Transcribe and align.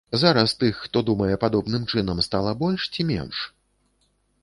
Зараз 0.19 0.53
тых, 0.63 0.79
хто 0.85 1.03
думае 1.09 1.35
падобным 1.45 1.87
чынам, 1.91 2.25
стала 2.31 2.57
больш 2.65 2.91
ці 2.95 3.01
менш? 3.15 3.47